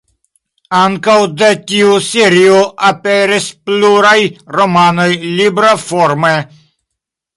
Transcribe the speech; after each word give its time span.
Ankaŭ 0.77 1.17
de 1.41 1.49
tiu 1.71 1.91
serio 2.07 2.57
aperis 2.87 3.49
pluraj 3.69 4.17
romanoj 4.57 5.09
libroforme. 5.41 6.33